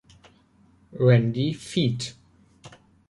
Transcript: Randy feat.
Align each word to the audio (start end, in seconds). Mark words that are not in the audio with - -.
Randy 0.93 1.53
feat. 1.53 2.15